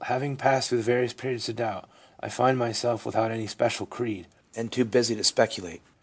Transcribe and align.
Having 0.05 0.37
passed 0.37 0.69
through 0.69 0.81
various 0.81 1.13
periods 1.13 1.47
of 1.47 1.57
doubt, 1.57 1.87
I 2.21 2.27
find 2.27 2.57
myself 2.57 3.05
without 3.05 3.29
any 3.29 3.43
especial 3.45 3.85
creed, 3.85 4.25
and 4.55 4.71
too 4.71 4.83
busy 4.83 5.15
to 5.15 5.23
speculate. 5.23 5.83